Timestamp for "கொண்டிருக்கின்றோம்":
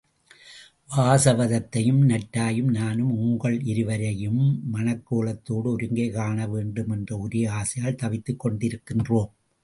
8.45-9.29